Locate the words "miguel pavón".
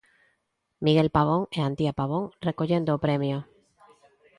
0.85-1.41